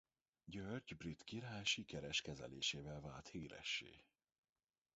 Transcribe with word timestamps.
György 0.45 0.97
brit 0.97 1.23
király 1.23 1.63
sikeres 1.63 2.21
kezelésével 2.21 3.01
vált 3.01 3.27
híressé. 3.27 4.03